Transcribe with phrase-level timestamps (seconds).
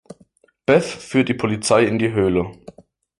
[0.65, 2.51] Beth führt die Polizei in die Höhle.